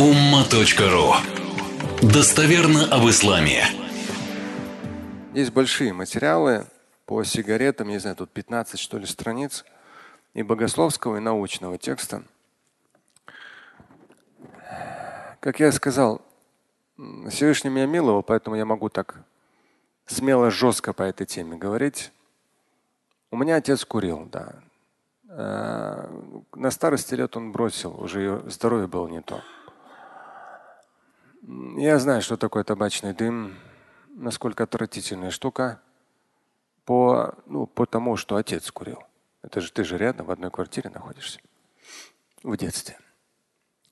umma.ru 0.00 1.12
Достоверно 2.00 2.86
об 2.86 3.06
исламе. 3.10 3.64
Есть 5.34 5.52
большие 5.52 5.92
материалы 5.92 6.64
по 7.04 7.22
сигаретам, 7.22 7.88
не 7.88 7.98
знаю, 7.98 8.16
тут 8.16 8.30
15 8.30 8.80
что 8.80 8.96
ли 8.96 9.04
страниц, 9.04 9.62
и 10.32 10.42
богословского, 10.42 11.18
и 11.18 11.20
научного 11.20 11.76
текста. 11.76 12.22
Как 15.40 15.60
я 15.60 15.70
сказал, 15.70 16.22
Всевышний 17.28 17.68
меня 17.68 17.84
миловал, 17.84 18.22
поэтому 18.22 18.56
я 18.56 18.64
могу 18.64 18.88
так 18.88 19.22
смело, 20.06 20.50
жестко 20.50 20.94
по 20.94 21.02
этой 21.02 21.26
теме 21.26 21.58
говорить. 21.58 22.10
У 23.30 23.36
меня 23.36 23.56
отец 23.56 23.84
курил, 23.84 24.26
да. 24.32 24.54
Э, 25.28 26.08
на 26.54 26.70
старости 26.70 27.14
лет 27.14 27.36
он 27.36 27.52
бросил, 27.52 28.02
уже 28.02 28.42
здоровье 28.46 28.86
было 28.86 29.06
не 29.06 29.20
то. 29.20 29.42
Я 31.42 31.98
знаю, 31.98 32.22
что 32.22 32.36
такое 32.36 32.64
табачный 32.64 33.14
дым, 33.14 33.56
насколько 34.08 34.64
отвратительная 34.64 35.30
штука 35.30 35.80
по, 36.84 37.34
ну, 37.46 37.66
по 37.66 37.86
тому, 37.86 38.16
что 38.16 38.36
отец 38.36 38.70
курил. 38.70 39.02
Это 39.42 39.60
же 39.60 39.72
ты 39.72 39.84
же 39.84 39.96
рядом 39.96 40.26
в 40.26 40.30
одной 40.30 40.50
квартире 40.50 40.90
находишься 40.90 41.40
в 42.42 42.56
детстве. 42.56 42.98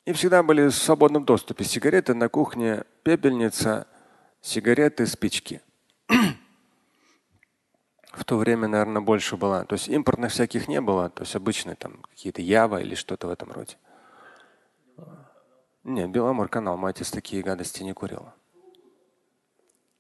И 0.04 0.12
всегда 0.12 0.42
были 0.42 0.68
в 0.68 0.74
свободном 0.74 1.24
доступе 1.24 1.64
сигареты 1.64 2.14
на 2.14 2.28
кухне, 2.28 2.84
пепельница, 3.02 3.86
сигареты, 4.40 5.06
спички. 5.06 5.62
в 8.12 8.24
то 8.24 8.36
время, 8.36 8.68
наверное, 8.68 9.00
больше 9.00 9.36
была. 9.36 9.64
То 9.64 9.74
есть 9.74 9.88
импортных 9.88 10.32
всяких 10.32 10.68
не 10.68 10.80
было, 10.80 11.08
то 11.08 11.22
есть 11.22 11.36
обычные 11.36 11.76
там 11.76 12.02
какие-то 12.10 12.42
Ява 12.42 12.80
или 12.80 12.94
что-то 12.94 13.28
в 13.28 13.30
этом 13.30 13.52
роде. 13.52 13.76
Нет, 15.84 16.10
Беломор 16.10 16.48
канал, 16.48 16.76
мать 16.76 17.00
из 17.00 17.10
такие 17.10 17.42
гадости 17.42 17.82
не 17.82 17.92
курила. 17.92 18.34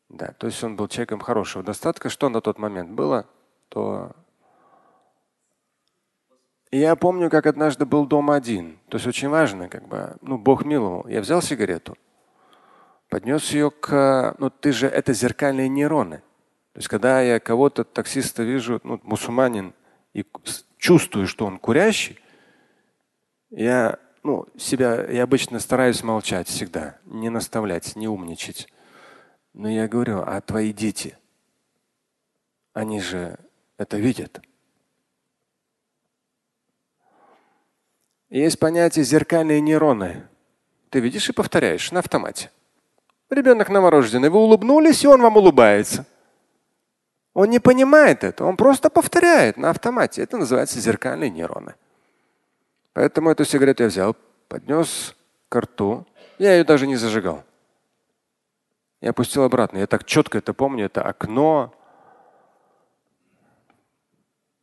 Да, 0.08 0.28
то 0.38 0.46
есть 0.46 0.62
он 0.64 0.76
был 0.76 0.88
человеком 0.88 1.20
хорошего 1.20 1.62
достатка. 1.62 2.08
Что 2.08 2.28
на 2.28 2.40
тот 2.40 2.58
момент 2.58 2.90
было, 2.90 3.26
то 3.68 4.14
я 6.70 6.96
помню, 6.96 7.30
как 7.30 7.46
однажды 7.46 7.86
был 7.86 8.06
дома 8.06 8.34
один. 8.34 8.78
То 8.88 8.96
есть 8.96 9.06
очень 9.06 9.28
важно, 9.28 9.68
как 9.68 9.88
бы, 9.88 10.16
ну, 10.20 10.38
Бог 10.38 10.64
миловал. 10.64 11.06
Я 11.08 11.20
взял 11.20 11.40
сигарету, 11.40 11.96
поднес 13.08 13.50
ее 13.52 13.70
к, 13.70 14.34
ну, 14.38 14.50
ты 14.50 14.72
же, 14.72 14.86
это 14.86 15.12
зеркальные 15.12 15.68
нейроны. 15.68 16.18
То 16.72 16.80
есть, 16.80 16.88
когда 16.88 17.20
я 17.22 17.40
кого-то, 17.40 17.84
таксиста 17.84 18.42
вижу, 18.42 18.80
ну, 18.84 19.00
мусульманин, 19.02 19.74
и 20.12 20.24
чувствую, 20.76 21.26
что 21.26 21.46
он 21.46 21.58
курящий, 21.58 22.18
я, 23.50 23.98
ну, 24.28 24.46
себя, 24.58 25.06
я 25.10 25.22
обычно 25.22 25.58
стараюсь 25.58 26.02
молчать 26.02 26.48
всегда, 26.48 26.98
не 27.06 27.30
наставлять, 27.30 27.96
не 27.96 28.08
умничать. 28.08 28.68
Но 29.54 29.70
я 29.70 29.88
говорю, 29.88 30.18
а 30.18 30.38
твои 30.42 30.74
дети, 30.74 31.16
они 32.74 33.00
же 33.00 33.38
это 33.78 33.96
видят. 33.96 34.42
Есть 38.28 38.58
понятие 38.58 39.06
зеркальные 39.06 39.62
нейроны. 39.62 40.28
Ты 40.90 41.00
видишь 41.00 41.30
и 41.30 41.32
повторяешь 41.32 41.90
на 41.90 42.00
автомате. 42.00 42.50
Ребенок 43.30 43.70
новорожденный, 43.70 44.28
вы 44.28 44.40
улыбнулись, 44.40 45.04
и 45.04 45.08
он 45.08 45.22
вам 45.22 45.38
улыбается. 45.38 46.04
Он 47.32 47.48
не 47.48 47.60
понимает 47.60 48.24
это, 48.24 48.44
он 48.44 48.58
просто 48.58 48.90
повторяет 48.90 49.56
на 49.56 49.70
автомате. 49.70 50.20
Это 50.20 50.36
называется 50.36 50.80
зеркальные 50.80 51.30
нейроны. 51.30 51.76
Поэтому 52.98 53.30
эту 53.30 53.44
сигарету 53.44 53.84
я 53.84 53.88
взял, 53.90 54.16
поднес 54.48 55.14
к 55.48 55.60
рту. 55.60 56.04
Я 56.36 56.56
ее 56.56 56.64
даже 56.64 56.88
не 56.88 56.96
зажигал. 56.96 57.44
Я 59.00 59.10
опустил 59.10 59.44
обратно. 59.44 59.78
Я 59.78 59.86
так 59.86 60.04
четко 60.04 60.38
это 60.38 60.52
помню. 60.52 60.86
Это 60.86 61.02
окно. 61.02 61.72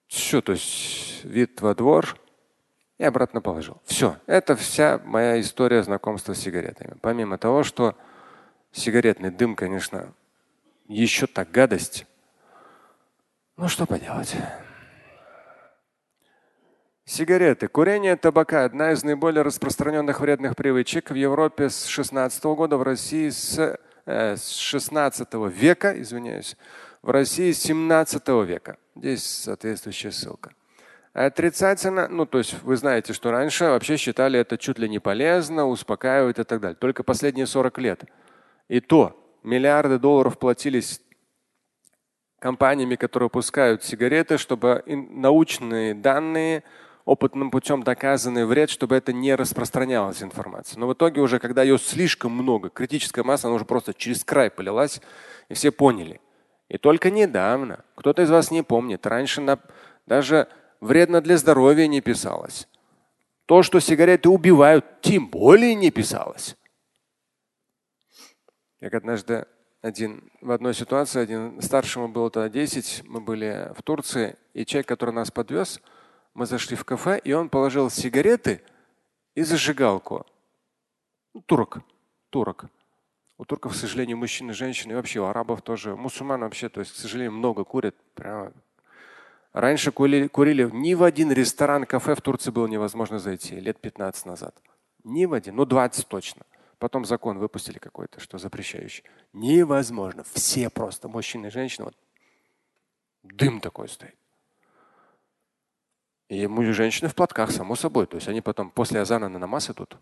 Все, 0.08 0.42
то 0.42 0.52
есть 0.52 1.24
вид 1.24 1.62
во 1.62 1.74
двор 1.76 2.20
и 2.98 3.06
обратно 3.06 3.40
положил. 3.40 3.82
Все. 3.86 4.18
Это 4.26 4.58
вся 4.58 5.00
моя 5.06 5.40
история 5.40 5.82
знакомства 5.82 6.34
с 6.34 6.40
сигаретами. 6.40 6.98
Помимо 7.00 7.38
того, 7.38 7.64
что 7.64 7.96
сигаретный 8.74 9.32
дым, 9.32 9.56
конечно, 9.56 10.14
еще 10.90 11.26
так 11.26 11.52
гадость. 11.52 12.06
Ну 13.56 13.70
что 13.70 13.86
поделать. 13.86 14.36
Сигареты. 17.16 17.70
Курение 17.70 18.18
табака– 18.18 18.64
одна 18.66 18.92
из 18.92 19.06
наиболее 19.06 19.42
распространенных 19.42 20.20
вредных 20.20 20.58
привычек 20.58 21.12
в 21.12 21.14
Европе 21.14 21.70
с 21.70 21.86
16 21.86 22.44
года, 22.44 22.76
в 22.76 22.84
России 22.84 23.30
с, 23.30 23.80
э, 24.06 24.36
с 24.36 24.58
16 24.58 25.48
века, 25.48 25.98
извиняюсь, 25.98 26.58
в 27.02 27.10
России 27.10 27.54
с 27.54 27.60
17 27.60 28.44
века. 28.44 28.76
Здесь 28.98 29.24
соответствующая 29.24 30.12
ссылка. 30.12 30.52
Отрицательно, 31.14 32.10
ну 32.10 32.26
то 32.26 32.40
есть 32.40 32.62
вы 32.64 32.76
знаете, 32.76 33.14
что 33.14 33.32
раньше 33.32 33.64
вообще 33.64 33.96
считали 33.96 34.38
это 34.38 34.58
чуть 34.58 34.78
ли 34.78 34.90
не 34.90 35.00
полезно, 35.00 35.68
успокаивает 35.68 36.40
и 36.40 36.44
так 36.44 36.60
далее. 36.60 36.76
Только 36.76 37.04
последние 37.04 37.48
40 37.48 37.78
лет. 37.78 38.04
И 38.68 38.82
то 38.82 39.18
миллиарды 39.42 40.00
долларов 40.00 40.38
платились 40.38 41.00
компаниями, 42.40 42.98
которые 42.98 43.28
выпускают 43.28 43.86
сигареты, 43.86 44.38
чтобы 44.38 44.84
научные 44.86 45.94
данные, 45.94 46.66
опытным 47.06 47.52
путем 47.52 47.84
доказанный 47.84 48.46
вред, 48.46 48.70
чтобы 48.70 48.96
это 48.96 49.14
не 49.14 49.36
распространялась 49.36 50.24
информация. 50.24 50.80
Но 50.80 50.88
в 50.88 50.94
итоге 50.94 51.22
уже, 51.22 51.40
когда 51.40 51.62
ее 51.62 51.78
слишком 51.78 52.32
много, 52.32 52.70
критическая 52.70 53.24
масса, 53.24 53.48
она 53.48 53.56
уже 53.56 53.66
просто 53.66 53.94
через 53.94 54.24
край 54.24 54.50
полилась, 54.50 55.02
и 55.48 55.54
все 55.54 55.72
поняли. 55.72 56.20
И 56.68 56.80
только 56.80 57.12
недавно, 57.12 57.86
кто-то 57.96 58.24
из 58.24 58.32
вас 58.32 58.50
не 58.50 58.64
помнит, 58.64 59.06
раньше 59.06 59.40
на, 59.40 59.60
даже 60.08 60.48
вредно 60.82 61.22
для 61.22 61.38
здоровья 61.38 61.86
не 61.86 62.02
писалось. 62.02 62.68
То, 63.46 63.62
что 63.62 63.80
сигареты 63.80 64.30
убивают, 64.30 65.02
тем 65.02 65.28
более 65.28 65.76
не 65.76 65.92
писалось. 65.92 66.58
Как 68.80 68.96
однажды 68.96 69.46
один 69.84 70.32
в 70.42 70.50
одной 70.50 70.74
ситуации, 70.74 71.22
один 71.22 71.62
старшему 71.62 72.08
было 72.08 72.32
тогда 72.32 72.50
10, 72.50 73.04
мы 73.06 73.22
были 73.22 73.72
в 73.78 73.84
Турции, 73.84 74.36
и 74.56 74.66
человек, 74.66 74.88
который 74.88 75.14
нас 75.14 75.30
подвез, 75.30 75.80
мы 76.36 76.46
зашли 76.46 76.76
в 76.76 76.84
кафе, 76.84 77.20
и 77.24 77.34
он 77.34 77.50
положил 77.50 77.90
сигареты 77.90 78.62
и 79.34 79.42
зажигалку. 79.42 80.26
Ну, 81.34 81.42
турок. 81.42 81.80
Турок. 82.30 82.66
У 83.38 83.46
турков, 83.46 83.72
к 83.72 83.76
сожалению, 83.76 84.18
мужчины, 84.18 84.54
женщины, 84.54 84.92
и 84.92 84.96
вообще 84.96 85.20
у 85.22 85.26
арабов 85.26 85.62
тоже, 85.62 85.96
мусульман 85.96 86.42
вообще, 86.42 86.70
то 86.70 86.82
есть, 86.82 86.94
к 86.94 86.96
сожалению, 86.96 87.32
много 87.32 87.64
курят, 87.64 87.96
прямо 88.14 88.54
Раньше 89.52 89.94
курили, 89.94 90.28
курили 90.28 90.70
ни 90.74 90.94
в 90.94 91.04
один 91.04 91.32
ресторан, 91.32 91.86
кафе 91.86 92.16
в 92.16 92.22
Турции 92.22 92.52
было 92.52 92.68
невозможно 92.68 93.20
зайти 93.20 93.58
лет 93.58 93.80
15 93.80 94.26
назад. 94.26 94.54
Ни 95.06 95.26
в 95.26 95.34
один, 95.34 95.56
ну 95.56 95.66
20 95.66 96.08
точно. 96.10 96.46
Потом 96.78 97.06
закон 97.06 97.38
выпустили 97.38 97.78
какой-то, 97.78 98.20
что 98.20 98.38
запрещающий. 98.38 99.06
Невозможно. 99.32 100.26
Все 100.34 100.70
просто, 100.70 101.08
мужчины 101.08 101.48
и 101.48 101.50
женщины, 101.52 101.86
вот 101.86 101.96
дым 103.24 103.62
такой 103.62 103.88
стоит. 103.88 104.18
И 106.28 106.48
мы 106.48 106.72
женщины 106.74 107.10
в 107.10 107.16
платках, 107.16 107.52
само 107.52 107.76
собой. 107.76 108.08
То 108.08 108.16
есть 108.16 108.28
они 108.28 108.42
потом 108.42 108.72
после 108.72 109.02
азана 109.02 109.30
на 109.30 109.40
намаз 109.40 109.70
идут. 109.70 109.98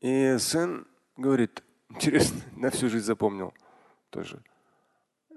И 0.00 0.36
сын 0.38 0.86
говорит, 1.16 1.62
интересно, 1.88 2.40
на 2.56 2.70
всю 2.70 2.88
жизнь 2.88 3.04
запомнил 3.04 3.52
тоже. 4.10 4.42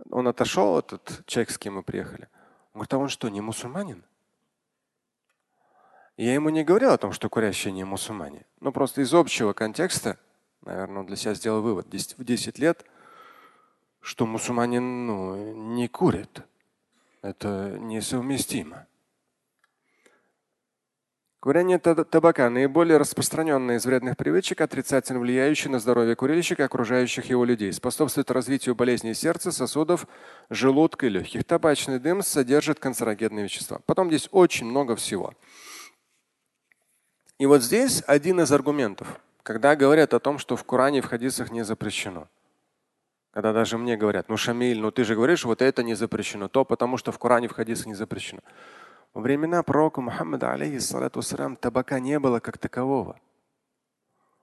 Он 0.10 0.28
отошел, 0.28 0.80
этот 0.80 1.24
человек, 1.26 1.52
с 1.52 1.58
кем 1.58 1.76
мы 1.76 1.84
приехали. 1.84 2.30
Он 2.74 2.80
говорит, 2.80 2.94
а 2.94 2.98
он 2.98 3.10
что, 3.10 3.30
не 3.30 3.42
мусульманин? 3.42 4.04
Я 6.18 6.34
ему 6.34 6.50
не 6.50 6.64
говорил 6.64 6.92
о 6.92 6.98
том, 6.98 7.14
что 7.14 7.30
курящие 7.30 7.72
не 7.72 7.84
мусульмане. 7.84 8.46
Но 8.60 8.72
просто 8.72 9.02
из 9.02 9.13
общего 9.13 9.54
контекста, 9.54 10.18
наверное, 10.62 11.00
он 11.00 11.06
для 11.06 11.16
себя 11.16 11.34
сделал 11.34 11.62
вывод 11.62 11.88
в 11.88 12.24
10 12.24 12.60
лет, 12.60 12.86
что 14.02 14.25
мусульманин 14.25 15.08
ну, 15.08 15.54
не 15.74 15.88
курит. 15.88 16.44
Это 17.21 17.77
несовместимо. 17.80 18.88
Курение 21.42 21.80
табака– 21.80 22.50
наиболее 22.51 22.98
распространенная 22.98 23.77
из 23.77 23.86
вредных 23.86 24.18
привычек, 24.18 24.60
отрицательно 24.60 25.21
влияющая 25.21 25.71
на 25.71 25.80
здоровье 25.80 26.18
курильщика 26.18 26.63
и 26.63 26.66
окружающих 26.66 27.25
его 27.30 27.45
людей. 27.45 27.71
Способствует 27.71 28.30
развитию 28.30 28.75
болезней 28.75 29.13
сердца, 29.13 29.54
сосудов, 29.54 30.06
желудка 30.50 31.06
и 31.06 31.10
легких. 31.10 31.45
Табачный 31.45 32.00
дым 32.00 32.24
содержит 32.24 32.80
канцерогенные 32.80 33.45
вещества. 33.45 33.80
Потом 33.86 34.10
здесь 34.10 34.27
очень 34.31 34.65
много 34.65 34.98
всего. 34.98 35.33
И 37.38 37.45
вот 37.45 37.63
здесь 37.63 38.04
один 38.06 38.42
из 38.42 38.51
аргументов, 38.51 39.22
когда 39.44 39.77
говорят 39.77 40.13
о 40.13 40.19
том, 40.19 40.39
что 40.39 40.57
в 40.57 40.65
Коране 40.65 40.98
и 40.98 41.01
в 41.01 41.06
хадисах 41.06 41.51
не 41.51 41.63
запрещено. 41.63 42.27
Когда 43.31 43.54
даже 43.54 43.78
мне 43.78 43.96
говорят, 43.96 44.28
ну 44.28 44.38
Шамиль, 44.38 44.80
ну 44.80 44.92
ты 44.92 45.04
же 45.04 45.16
говоришь, 45.16 45.46
вот 45.46 45.62
это 45.62 45.84
не 45.84 45.94
запрещено, 45.94 46.48
то 46.48 46.66
потому 46.66 46.98
что 46.98 47.12
в 47.12 47.20
Коране 47.20 47.48
в 47.48 47.54
хадисах 47.54 47.86
не 47.86 47.94
запрещено. 47.94 48.42
Во 49.14 49.22
времена 49.22 49.64
пророка 49.64 50.02
Мухаммада, 50.02 50.52
алейхиссалату 50.52 51.22
табака 51.58 52.00
не 52.00 52.20
было 52.20 52.40
как 52.40 52.58
такового. 52.58 53.20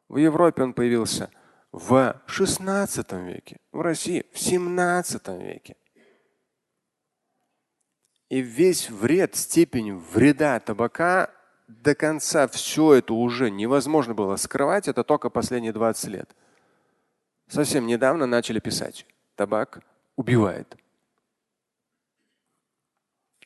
В 0.09 0.19
Европе 0.19 0.62
он 0.62 0.73
появился 0.73 1.31
в 1.73 2.21
16 2.27 3.12
веке, 3.12 3.59
в 3.73 3.81
России 3.81 4.25
в 4.33 4.38
17 4.38 5.29
веке. 5.29 5.77
И 8.29 8.41
весь 8.41 8.91
вред, 8.91 9.37
степень 9.37 9.97
вреда 9.97 10.59
табака 10.61 11.31
до 11.69 11.94
конца 11.94 12.47
все 12.49 12.94
это 12.94 13.15
уже 13.15 13.50
невозможно 13.50 14.15
было 14.15 14.37
скрывать, 14.37 14.89
это 14.89 15.05
только 15.05 15.31
последние 15.31 15.73
20 15.73 16.11
лет. 16.11 16.37
Совсем 17.48 17.87
недавно 17.87 18.26
начали 18.26 18.58
писать. 18.58 19.06
Табак 19.37 19.81
убивает. 20.16 20.76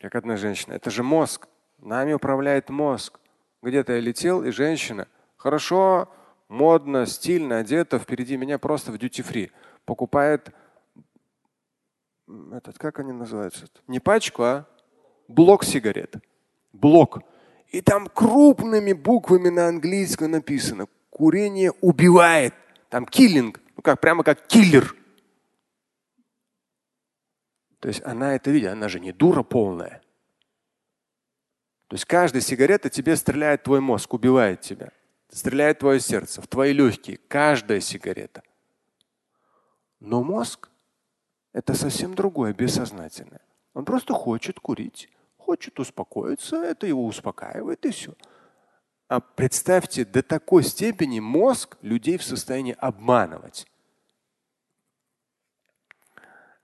Как 0.00 0.14
одна 0.14 0.36
женщина. 0.36 0.74
Это 0.74 0.90
же 0.90 1.02
мозг. 1.02 1.48
Нами 1.78 2.12
управляет 2.14 2.70
мозг. 2.70 3.20
Где-то 3.62 3.94
я 3.94 4.00
летел, 4.00 4.42
и 4.42 4.50
женщина 4.50 5.06
хорошо, 5.36 6.08
модно, 6.48 7.06
стильно 7.06 7.58
одета 7.58 7.98
впереди 7.98 8.36
меня 8.36 8.58
просто 8.58 8.92
в 8.92 8.98
дьюти-фри. 8.98 9.52
Покупает 9.84 10.50
этот, 12.52 12.78
как 12.78 13.00
они 13.00 13.12
называются? 13.12 13.66
Не 13.86 14.00
пачку, 14.00 14.42
а 14.42 14.66
блок 15.28 15.64
сигарет. 15.64 16.16
Блок. 16.72 17.20
И 17.68 17.82
там 17.82 18.06
крупными 18.06 18.92
буквами 18.92 19.48
на 19.48 19.68
английском 19.68 20.30
написано 20.30 20.86
курение 21.10 21.72
убивает. 21.80 22.54
Там 22.88 23.04
киллинг. 23.04 23.60
Ну 23.80 23.82
как, 23.82 23.98
прямо 23.98 24.22
как 24.22 24.46
киллер. 24.46 24.94
То 27.78 27.88
есть 27.88 28.02
она 28.04 28.34
это 28.34 28.50
видит, 28.50 28.72
она 28.72 28.88
же 28.88 29.00
не 29.00 29.10
дура 29.10 29.42
полная. 29.42 30.02
То 31.86 31.94
есть 31.94 32.04
каждая 32.04 32.42
сигарета 32.42 32.90
тебе 32.90 33.16
стреляет 33.16 33.62
твой 33.62 33.80
мозг, 33.80 34.12
убивает 34.12 34.60
тебя. 34.60 34.90
Стреляет 35.30 35.78
твое 35.78 35.98
сердце, 35.98 36.42
в 36.42 36.46
твои 36.46 36.74
легкие. 36.74 37.16
Каждая 37.26 37.80
сигарета. 37.80 38.42
Но 39.98 40.22
мозг– 40.22 40.68
это 41.54 41.72
совсем 41.72 42.14
другое, 42.14 42.52
бессознательное. 42.52 43.40
Он 43.72 43.86
просто 43.86 44.12
хочет 44.12 44.60
курить, 44.60 45.08
хочет 45.38 45.80
успокоиться, 45.80 46.62
это 46.62 46.86
его 46.86 47.06
успокаивает 47.06 47.86
и 47.86 47.92
все. 47.92 48.12
А 49.08 49.20
представьте, 49.20 50.04
до 50.04 50.22
такой 50.22 50.64
степени 50.64 51.18
мозг 51.18 51.78
людей 51.80 52.18
в 52.18 52.22
состоянии 52.22 52.76
обманывать. 52.78 53.66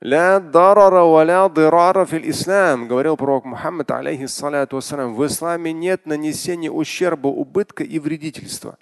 Ля 0.01 0.41
дарара 0.41 1.05
валя 1.05 1.49
дирара 1.49 2.05
фил 2.05 2.23
ислам, 2.31 2.87
говорил 2.87 3.17
пророк 3.17 3.45
Мухаммад, 3.45 3.91
алейхиссалату 3.91 4.77
вассалам, 4.77 5.15
в 5.15 5.27
исламе 5.27 5.73
нет 5.73 6.05
нанесения 6.07 6.71
ущерба, 6.71 7.29
убытка 7.29 7.83
и 7.83 7.99
вредительства. 7.99 8.77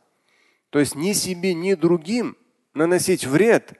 То 0.71 0.81
есть 0.81 0.97
ни 0.97 1.13
себе, 1.13 1.55
ни 1.55 1.75
другим 1.75 2.37
наносить 2.75 3.27
вред, 3.27 3.75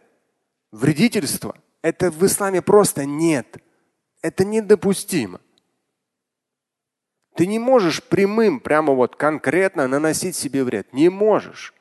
вредительство, 0.71 1.57
это 1.83 2.11
в 2.11 2.25
исламе 2.25 2.63
просто 2.63 3.05
нет. 3.05 3.59
Это 4.23 4.45
недопустимо. 4.45 5.41
Ты 7.35 7.49
не 7.49 7.59
можешь 7.59 8.03
прямым, 8.03 8.61
прямо 8.61 8.95
вот 8.95 9.17
конкретно 9.17 9.89
наносить 9.89 10.37
себе 10.37 10.63
вред. 10.63 10.93
Не 10.93 11.09
можешь 11.09 11.75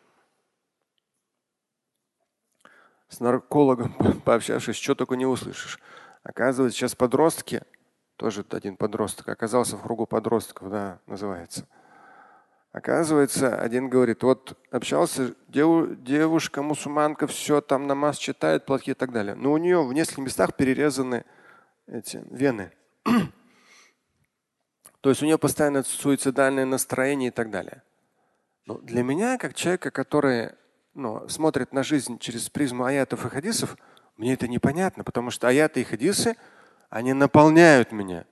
с 3.14 3.20
наркологом 3.20 3.94
пообщавшись, 4.26 4.76
что 4.76 4.96
только 4.96 5.16
не 5.16 5.26
услышишь. 5.26 5.80
Оказывается, 6.24 6.78
сейчас 6.78 6.96
подростки, 6.96 7.62
тоже 8.16 8.46
один 8.50 8.78
подросток, 8.78 9.30
оказался 9.30 9.78
в 9.78 9.84
кругу 9.84 10.06
подростков, 10.06 10.70
да, 10.70 11.00
называется. 11.08 11.68
Оказывается, 12.72 13.60
один 13.60 13.88
говорит, 13.88 14.24
вот 14.24 14.58
общался, 14.72 15.36
дев, 15.48 16.02
девушка, 16.02 16.64
мусульманка, 16.64 17.28
все 17.28 17.62
там 17.62 17.86
намаз 17.86 18.18
читает, 18.18 18.66
платки 18.66 18.92
и 18.92 18.96
так 18.96 19.12
далее. 19.12 19.36
Но 19.36 19.52
у 19.52 19.58
нее 19.58 19.86
в 19.86 19.94
нескольких 19.94 20.24
местах 20.24 20.56
перерезаны 20.56 21.24
эти 21.86 22.24
вены. 22.32 22.72
То 25.02 25.10
есть 25.10 25.22
у 25.22 25.26
нее 25.26 25.38
постоянно 25.38 25.84
суицидальное 25.84 26.66
настроение 26.66 27.28
и 27.28 27.32
так 27.32 27.52
далее. 27.52 27.84
Но 28.66 28.80
для 28.80 29.04
меня, 29.04 29.38
как 29.38 29.54
человека, 29.54 29.92
который 29.92 30.54
ну, 30.94 31.28
смотрит 31.28 31.74
на 31.74 31.84
жизнь 31.84 32.20
через 32.20 32.50
призму 32.50 32.86
аятов 32.86 33.26
и 33.26 33.30
хадисов, 33.30 33.78
мне 34.18 34.34
это 34.34 34.48
непонятно, 34.48 35.04
потому 35.04 35.32
что 35.32 35.48
аяты 35.48 35.82
и 35.82 35.84
хадисы, 35.84 36.36
они 36.90 37.14
наполняют 37.14 37.92
меня 37.92 38.26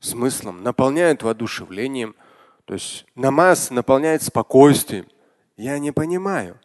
смыслом, 0.00 0.62
наполняют 0.62 1.22
воодушевлением. 1.22 2.16
То 2.64 2.74
есть 2.74 3.06
намаз 3.14 3.70
наполняет 3.70 4.22
спокойствием. 4.22 5.06
Я 5.56 5.78
не 5.78 5.92
понимаю. 5.92 6.58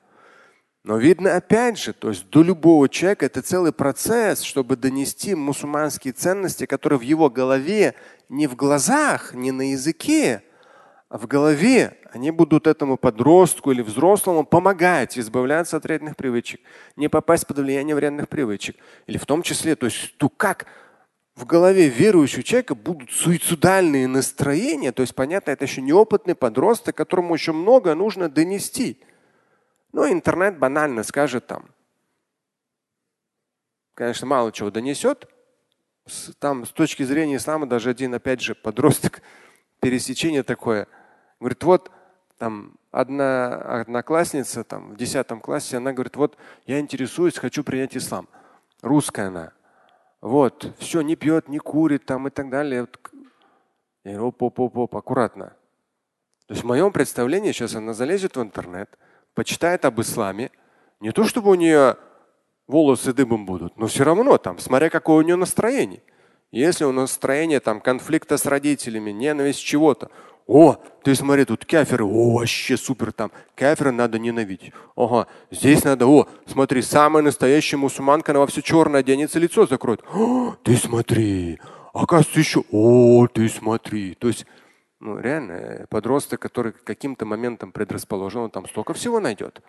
Но 0.83 0.97
видно 0.97 1.35
опять 1.35 1.77
же, 1.77 1.93
то 1.93 2.09
есть 2.09 2.29
до 2.29 2.41
любого 2.41 2.87
человека 2.87 3.25
это 3.25 3.41
целый 3.41 3.73
процесс, 3.73 4.41
чтобы 4.41 4.77
донести 4.77 5.35
мусульманские 5.35 6.13
ценности, 6.13 6.65
которые 6.65 6.97
в 6.97 7.01
его 7.01 7.29
голове, 7.29 7.93
не 8.29 8.47
в 8.47 8.55
глазах, 8.55 9.33
не 9.33 9.51
на 9.51 9.71
языке, 9.71 10.43
в 11.09 11.25
голове 11.27 11.97
они 12.11 12.31
будут 12.31 12.67
этому 12.67 12.97
подростку 12.97 13.71
или 13.71 13.81
взрослому 13.81 14.45
помогать 14.45 15.17
избавляться 15.17 15.77
от 15.77 15.83
вредных 15.85 16.17
привычек, 16.17 16.59
не 16.95 17.07
попасть 17.07 17.47
под 17.47 17.59
влияние 17.59 17.95
вредных 17.95 18.27
привычек. 18.27 18.75
Или 19.05 19.17
в 19.17 19.25
том 19.25 19.41
числе, 19.41 19.75
то 19.75 19.85
есть 19.85 20.17
то 20.17 20.27
как 20.29 20.65
в 21.35 21.45
голове 21.45 21.87
верующего 21.87 22.43
человека 22.43 22.75
будут 22.75 23.11
суицидальные 23.11 24.07
настроения, 24.07 24.91
то 24.91 25.01
есть 25.01 25.15
понятно, 25.15 25.51
это 25.51 25.65
еще 25.65 25.81
неопытный 25.81 26.35
подросток, 26.35 26.95
которому 26.95 27.35
еще 27.35 27.53
много 27.53 27.93
нужно 27.95 28.27
донести. 28.27 28.99
Но 29.93 30.09
интернет 30.09 30.57
банально 30.57 31.03
скажет 31.03 31.47
там. 31.47 31.69
Конечно, 33.93 34.27
мало 34.27 34.51
чего 34.51 34.71
донесет. 34.71 35.29
Там 36.39 36.65
с 36.65 36.69
точки 36.69 37.03
зрения 37.03 37.37
ислама 37.37 37.65
даже 37.65 37.89
один, 37.89 38.13
опять 38.13 38.41
же, 38.41 38.55
подросток, 38.55 39.21
пересечение 39.89 40.43
такое– 40.43 40.87
Говорит, 41.39 41.63
вот 41.63 41.91
там 42.37 42.73
одна 42.91 43.55
одноклассница 43.81 44.63
там, 44.63 44.93
в 44.93 44.97
десятом 44.97 45.39
классе, 45.39 45.77
она 45.77 45.93
говорит, 45.93 46.15
вот 46.15 46.37
я 46.65 46.79
интересуюсь, 46.79 47.37
хочу 47.37 47.63
принять 47.63 47.95
ислам. 47.95 48.27
Русская 48.81 49.27
она. 49.27 49.53
Вот, 50.21 50.73
все, 50.79 51.01
не 51.01 51.15
пьет, 51.15 51.47
не 51.47 51.59
курит 51.59 52.05
там 52.05 52.27
и 52.27 52.31
так 52.31 52.49
далее. 52.49 52.87
Я 54.03 54.13
говорю, 54.13 54.27
оп, 54.29 54.59
оп, 54.59 54.77
оп, 54.77 54.95
аккуратно. 54.95 55.53
То 56.47 56.53
есть 56.53 56.63
в 56.63 56.67
моем 56.67 56.91
представлении 56.91 57.51
сейчас 57.51 57.75
она 57.75 57.93
залезет 57.93 58.35
в 58.35 58.41
интернет, 58.41 58.97
почитает 59.35 59.85
об 59.85 59.99
исламе. 60.01 60.51
Не 60.99 61.11
то, 61.11 61.23
чтобы 61.25 61.51
у 61.51 61.55
нее 61.55 61.97
волосы 62.67 63.13
дыбом 63.13 63.45
будут, 63.45 63.77
но 63.77 63.87
все 63.87 64.03
равно 64.03 64.37
там, 64.37 64.57
смотря 64.57 64.89
какое 64.89 65.17
у 65.17 65.21
нее 65.21 65.35
настроение. 65.35 66.01
Если 66.51 66.85
у 66.85 66.91
настроение 66.91 67.59
там 67.59 67.81
конфликта 67.81 68.37
с 68.37 68.45
родителями, 68.45 69.11
ненависть 69.11 69.59
чего-то, 69.59 70.09
о, 70.47 70.77
ты 71.03 71.13
смотри, 71.13 71.43
тут 71.43 71.65
каферы, 71.65 72.05
о, 72.05 72.37
вообще 72.37 72.77
супер 72.77 73.11
там. 73.11 73.31
Кафера 73.53 73.91
надо 73.91 74.17
ненавидеть. 74.17 74.71
Ага, 74.95 75.27
здесь 75.51 75.83
надо, 75.83 76.07
о, 76.07 76.27
смотри, 76.45 76.81
самая 76.81 77.21
настоящая 77.21 77.75
мусульманка, 77.75 78.31
она 78.31 78.39
во 78.39 78.47
все 78.47 78.61
черное 78.61 79.01
оденется, 79.01 79.39
лицо 79.39 79.67
закроет. 79.67 80.01
О, 80.13 80.55
ты 80.63 80.77
смотри, 80.77 81.59
оказывается 81.93 82.39
еще, 82.39 82.63
о, 82.71 83.27
ты 83.27 83.49
смотри. 83.49 84.15
То 84.15 84.29
есть, 84.29 84.45
ну 85.01 85.19
реально, 85.19 85.51
э, 85.51 85.87
подросток, 85.87 86.39
который 86.39 86.71
каким-то 86.71 87.25
моментом 87.25 87.73
предрасположен, 87.73 88.43
он 88.43 88.49
там 88.49 88.69
столько 88.69 88.93
всего 88.93 89.19
найдет. 89.19 89.61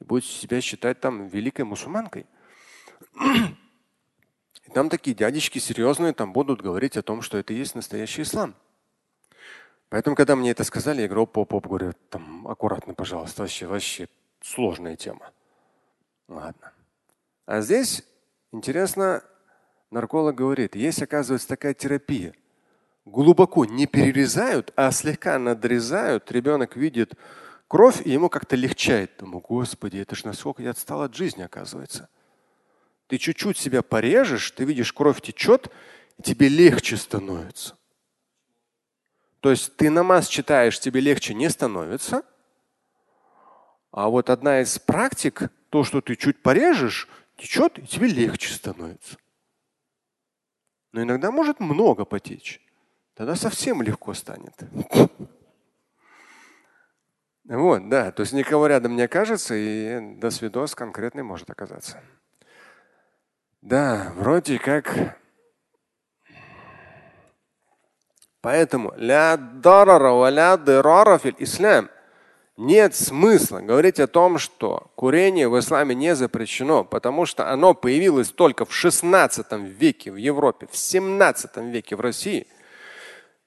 Будет 0.00 0.24
себя 0.24 0.60
считать 0.60 0.98
там 0.98 1.28
великой 1.28 1.64
мусульманкой. 1.64 2.26
И 4.66 4.70
там 4.70 4.88
такие 4.88 5.14
дядечки 5.14 5.58
серьезные 5.58 6.12
там 6.12 6.32
будут 6.32 6.62
говорить 6.62 6.96
о 6.96 7.02
том, 7.02 7.22
что 7.22 7.38
это 7.38 7.52
и 7.52 7.56
есть 7.56 7.74
настоящий 7.74 8.22
ислам. 8.22 8.54
Поэтому, 9.90 10.16
когда 10.16 10.34
мне 10.34 10.50
это 10.50 10.64
сказали, 10.64 11.02
я 11.02 11.08
говорю, 11.08 11.22
оп, 11.22 11.54
оп, 11.54 11.66
говорю, 11.66 11.92
там 12.10 12.48
аккуратно, 12.48 12.94
пожалуйста, 12.94 13.42
вообще, 13.42 13.66
вообще 13.66 14.08
сложная 14.40 14.96
тема. 14.96 15.30
Ладно. 16.28 16.72
А 17.46 17.60
здесь 17.60 18.02
интересно, 18.52 19.22
нарколог 19.90 20.34
говорит, 20.34 20.74
есть, 20.74 21.02
оказывается, 21.02 21.46
такая 21.46 21.74
терапия. 21.74 22.34
Глубоко 23.04 23.66
не 23.66 23.86
перерезают, 23.86 24.72
а 24.76 24.90
слегка 24.90 25.38
надрезают. 25.38 26.32
Ребенок 26.32 26.74
видит 26.74 27.14
кровь, 27.68 28.00
и 28.04 28.10
ему 28.10 28.30
как-то 28.30 28.56
легчает. 28.56 29.12
Думаю, 29.18 29.40
господи, 29.40 29.98
это 29.98 30.16
же 30.16 30.26
насколько 30.26 30.62
я 30.62 30.70
отстал 30.70 31.02
от 31.02 31.14
жизни, 31.14 31.42
оказывается. 31.42 32.08
Ты 33.06 33.18
чуть-чуть 33.18 33.58
себя 33.58 33.82
порежешь, 33.82 34.50
ты 34.52 34.64
видишь, 34.64 34.92
кровь 34.92 35.20
течет, 35.20 35.70
и 36.18 36.22
тебе 36.22 36.48
легче 36.48 36.96
становится. 36.96 37.76
То 39.40 39.50
есть 39.50 39.76
ты 39.76 39.90
намаз 39.90 40.28
читаешь, 40.28 40.80
тебе 40.80 41.00
легче 41.00 41.34
не 41.34 41.50
становится. 41.50 42.22
А 43.90 44.08
вот 44.08 44.30
одна 44.30 44.62
из 44.62 44.78
практик, 44.78 45.50
то, 45.68 45.84
что 45.84 46.00
ты 46.00 46.16
чуть 46.16 46.42
порежешь, 46.42 47.08
течет, 47.36 47.78
и 47.78 47.86
тебе 47.86 48.08
легче 48.08 48.52
становится. 48.52 49.16
Но 50.92 51.02
иногда 51.02 51.30
может 51.30 51.60
много 51.60 52.04
потечь. 52.04 52.60
Тогда 53.14 53.36
совсем 53.36 53.82
легко 53.82 54.14
станет. 54.14 54.54
Вот, 57.44 57.88
да. 57.90 58.10
То 58.10 58.22
есть 58.22 58.32
никого 58.32 58.66
рядом 58.66 58.96
не 58.96 59.02
окажется, 59.02 59.54
и 59.54 60.16
до 60.16 60.30
свидос 60.30 60.74
конкретный 60.74 61.22
может 61.22 61.50
оказаться. 61.50 62.02
Да, 63.64 64.12
вроде 64.16 64.58
как. 64.58 65.16
Поэтому 68.42 68.92
ля 68.98 69.38
дарара 69.38 70.28
ля 70.28 70.58
дирара 70.58 71.16
фил 71.16 71.34
ислам. 71.38 71.88
Нет 72.58 72.94
смысла 72.94 73.60
говорить 73.60 74.00
о 74.00 74.06
том, 74.06 74.36
что 74.36 74.90
курение 74.96 75.48
в 75.48 75.58
исламе 75.58 75.94
не 75.94 76.14
запрещено, 76.14 76.84
потому 76.84 77.24
что 77.24 77.50
оно 77.50 77.72
появилось 77.72 78.30
только 78.30 78.66
в 78.66 78.74
16 78.74 79.50
веке 79.52 80.12
в 80.12 80.16
Европе, 80.16 80.68
в 80.70 80.76
17 80.76 81.56
веке 81.56 81.96
в 81.96 82.02
России. 82.02 82.46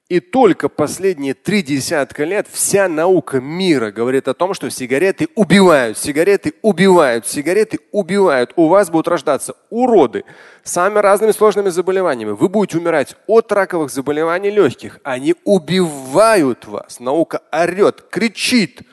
И 0.10 0.22
только 0.22 0.70
последние 0.70 1.34
три 1.34 1.62
десятка 1.62 2.24
лет 2.24 2.48
вся 2.48 2.88
наука 2.88 3.42
мира 3.42 3.92
говорит 3.92 4.30
о 4.30 4.34
том, 4.34 4.54
что 4.54 4.70
сигареты 4.70 5.28
убивают, 5.36 5.98
сигареты 5.98 6.54
убивают, 6.62 7.28
сигареты 7.28 7.80
убивают. 7.92 8.54
У 8.56 8.70
вас 8.70 8.90
будут 8.90 9.10
рождаться 9.10 9.58
уроды 9.70 10.24
с 10.64 10.72
самыми 10.72 11.00
разными 11.00 11.32
сложными 11.32 11.68
заболеваниями. 11.68 12.32
Вы 12.32 12.48
будете 12.48 12.78
умирать 12.78 13.18
от 13.28 13.52
раковых 13.52 13.92
заболеваний 13.92 14.50
легких. 14.50 15.02
Они 15.04 15.36
убивают 15.44 16.66
вас. 16.66 17.02
Наука 17.02 17.42
орет, 17.52 18.04
кричит. 18.10 18.84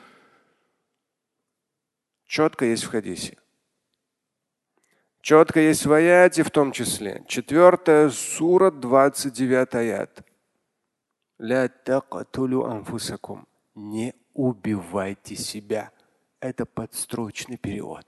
Четко 2.27 2.65
есть 2.65 2.83
в 2.83 2.89
хадисе. 2.89 3.37
Четко 5.21 5.61
есть 5.61 5.85
в 5.85 5.93
аяте 5.93 6.43
в 6.43 6.51
том 6.51 6.73
числе. 6.73 7.23
Четвертая 7.29 8.09
сура, 8.09 8.69
29 8.69 9.75
аят. 9.75 10.25
Не 13.75 14.15
убивайте 14.33 15.35
себя. 15.35 15.91
Это 16.39 16.65
подстрочный 16.65 17.57
перевод. 17.57 18.05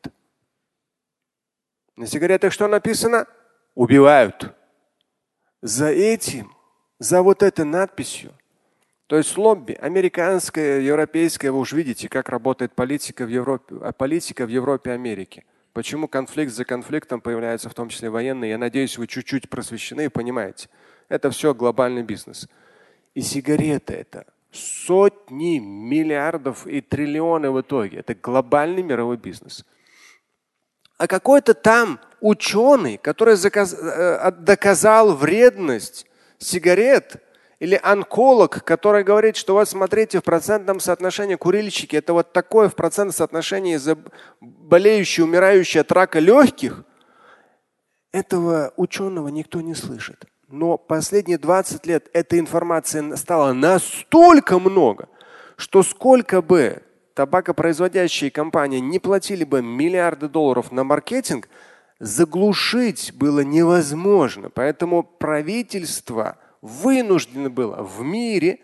На 1.95 2.07
сигаретах 2.07 2.51
что 2.51 2.67
написано? 2.67 3.27
Убивают. 3.75 4.55
За 5.61 5.89
этим, 5.89 6.51
за 6.97 7.21
вот 7.21 7.43
этой 7.43 7.65
надписью, 7.65 8.33
то 9.05 9.17
есть 9.17 9.37
лобби, 9.37 9.73
американская, 9.73 10.79
европейская, 10.79 11.51
вы 11.51 11.59
уже 11.59 11.75
видите, 11.75 12.09
как 12.09 12.29
работает 12.29 12.73
политика 12.73 13.25
в 13.25 13.29
Европе, 13.29 13.75
а 13.81 13.91
политика 13.91 14.45
в 14.45 14.49
Европе, 14.49 14.91
Америке. 14.91 15.45
Почему 15.73 16.07
конфликт 16.07 16.51
за 16.51 16.65
конфликтом 16.65 17.21
появляется, 17.21 17.69
в 17.69 17.75
том 17.75 17.89
числе 17.89 18.09
военный. 18.09 18.49
Я 18.49 18.57
надеюсь, 18.57 18.97
вы 18.97 19.05
чуть-чуть 19.05 19.47
просвещены 19.47 20.05
и 20.05 20.09
понимаете. 20.09 20.69
Это 21.07 21.29
все 21.29 21.53
глобальный 21.53 22.01
бизнес. 22.01 22.49
И 23.17 23.21
сигареты 23.23 23.95
это 23.95 24.27
сотни 24.51 25.57
миллиардов 25.57 26.67
и 26.67 26.81
триллионы 26.81 27.49
в 27.49 27.59
итоге. 27.61 27.97
Это 27.97 28.13
глобальный 28.13 28.83
мировой 28.83 29.17
бизнес. 29.17 29.65
А 30.99 31.07
какой-то 31.07 31.55
там 31.55 31.99
ученый, 32.21 32.97
который 32.99 33.35
заказ, 33.35 33.73
э, 33.73 34.31
доказал 34.33 35.15
вредность 35.15 36.05
сигарет, 36.37 37.23
или 37.59 37.79
онколог, 37.81 38.63
который 38.63 39.03
говорит, 39.03 39.35
что 39.35 39.53
вот 39.53 39.67
смотрите, 39.67 40.19
в 40.19 40.23
процентном 40.23 40.79
соотношении 40.79 41.33
курильщики 41.33 41.95
это 41.95 42.13
вот 42.13 42.33
такое 42.33 42.69
в 42.69 42.75
процентном 42.75 43.15
соотношении 43.15 43.79
болеющие, 44.41 45.25
умирающие 45.25 45.81
от 45.81 45.91
рака 45.91 46.19
легких, 46.19 46.83
этого 48.11 48.73
ученого 48.77 49.29
никто 49.29 49.61
не 49.61 49.73
слышит. 49.73 50.27
Но 50.49 50.77
последние 50.77 51.37
20 51.37 51.85
лет 51.87 52.09
этой 52.13 52.39
информации 52.39 53.15
стало 53.15 53.51
настолько 53.51 54.59
много, 54.59 55.09
что 55.57 55.83
сколько 55.83 56.41
бы 56.41 56.83
табакопроизводящие 57.15 58.31
компании 58.31 58.79
не 58.79 58.99
платили 58.99 59.43
бы 59.43 59.61
миллиарды 59.61 60.29
долларов 60.29 60.71
на 60.71 60.85
маркетинг, 60.85 61.49
заглушить 61.99 63.11
было 63.13 63.41
невозможно. 63.41 64.49
Поэтому 64.49 65.03
правительство 65.03 66.37
вынуждено 66.61 67.49
было 67.49 67.83
в 67.83 68.01
мире 68.01 68.59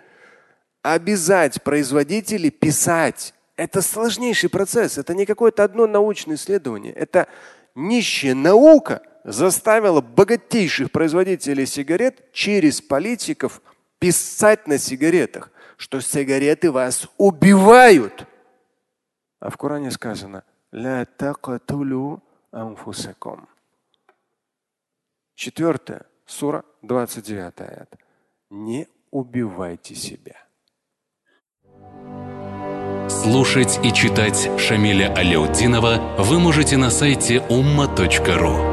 обязать 0.83 1.63
производителей 1.63 2.51
писать. 2.51 3.33
Это 3.57 3.81
сложнейший 3.81 4.49
процесс. 4.49 4.97
Это 4.97 5.13
не 5.13 5.25
какое-то 5.25 5.65
одно 5.65 5.85
научное 5.85 6.35
исследование. 6.37 6.93
Это 6.93 7.27
нищая 7.75 8.35
наука– 8.35 9.01
заставила 9.23 10.01
богатейших 10.01 10.91
производителей 10.91 11.65
сигарет 11.65 12.31
через 12.33 12.81
политиков 12.81 13.61
писать 13.99 14.67
на 14.67 14.77
сигаретах, 14.77 15.51
что 15.77 16.01
сигареты 16.01 16.71
вас 16.71 17.07
убивают. 17.17 18.27
А 19.39 19.49
в 19.49 19.57
Коране 19.57 19.91
сказано 19.91 20.43
«Ля 20.71 21.05
такатулю 21.05 22.21
амфусаком». 22.51 23.47
Четвертое, 25.35 26.05
сура 26.25 26.63
29 26.81 27.61
аят. 27.61 27.93
Не 28.49 28.87
убивайте 29.11 29.95
себя. 29.95 30.35
Слушать 33.09 33.79
и 33.83 33.93
читать 33.93 34.49
Шамиля 34.59 35.13
Аляутдинова 35.13 36.15
вы 36.19 36.39
можете 36.39 36.77
на 36.77 36.89
сайте 36.89 37.37
umma.ru. 37.49 38.72